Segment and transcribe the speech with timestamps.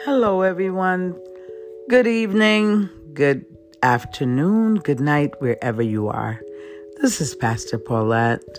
[0.00, 1.14] Hello, everyone.
[1.88, 3.46] Good evening, good
[3.84, 6.40] afternoon, good night, wherever you are.
[7.00, 8.58] This is Pastor Paulette,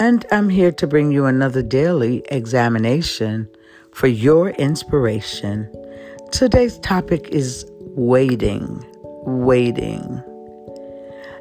[0.00, 3.50] and I'm here to bring you another daily examination
[3.92, 5.70] for your inspiration.
[6.30, 8.82] Today's topic is waiting.
[9.26, 10.22] Waiting.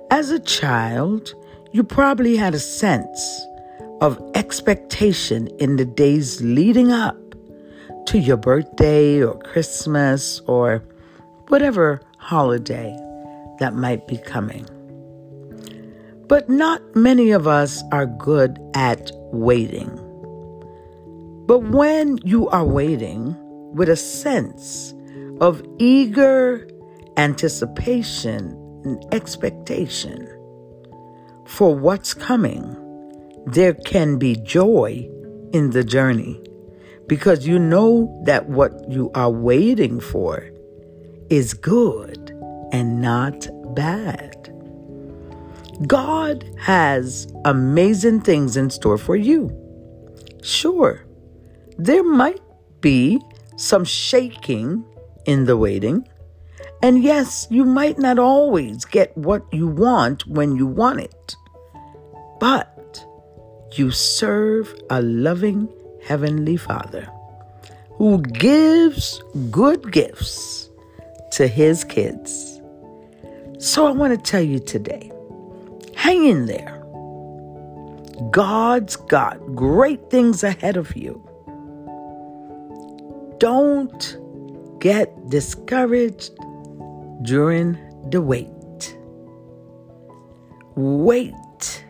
[0.10, 1.34] As a child,
[1.72, 3.46] you probably had a sense
[4.02, 7.16] of expectation in the days leading up
[8.12, 10.84] to your birthday or Christmas or
[11.48, 12.94] whatever holiday
[13.60, 14.66] that might be coming.
[16.28, 19.88] But not many of us are good at waiting.
[21.48, 23.34] But when you are waiting
[23.74, 24.94] with a sense
[25.40, 26.68] of eager
[27.16, 30.28] anticipation and expectation
[31.46, 32.76] for what's coming,
[33.46, 35.08] there can be joy
[35.54, 36.42] in the journey
[37.12, 40.50] because you know that what you are waiting for
[41.30, 42.32] is good
[42.72, 44.34] and not bad.
[45.86, 49.52] God has amazing things in store for you.
[50.42, 51.06] Sure,
[51.78, 52.40] there might
[52.80, 53.20] be
[53.58, 54.82] some shaking
[55.26, 56.08] in the waiting.
[56.82, 61.36] And yes, you might not always get what you want when you want it.
[62.40, 63.06] But
[63.74, 65.68] you serve a loving
[66.06, 67.10] Heavenly Father
[68.02, 69.22] who gives
[69.52, 70.70] good gifts
[71.32, 72.60] to his kids.
[73.60, 75.12] So I want to tell you today
[75.96, 76.82] hang in there.
[78.32, 81.22] God's got great things ahead of you.
[83.38, 84.18] Don't
[84.80, 86.32] get discouraged
[87.22, 87.78] during
[88.10, 88.98] the wait.
[90.76, 91.86] Wait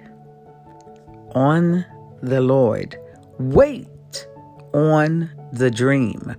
[1.34, 1.86] on
[2.22, 2.98] the Lord.
[3.40, 3.88] Wait
[4.74, 6.36] on the dream.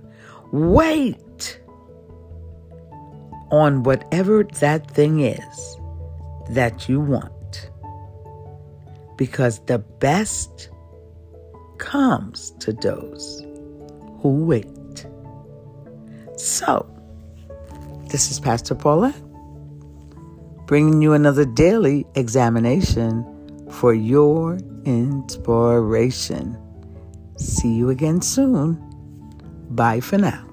[0.51, 1.59] Wait
[3.51, 5.77] on whatever that thing is
[6.49, 7.69] that you want.
[9.17, 10.69] Because the best
[11.77, 13.41] comes to those
[14.21, 15.05] who wait.
[16.37, 16.89] So,
[18.09, 19.13] this is Pastor Paula
[20.65, 23.23] bringing you another daily examination
[23.69, 26.57] for your inspiration.
[27.37, 28.79] See you again soon.
[29.69, 30.52] Bye for now.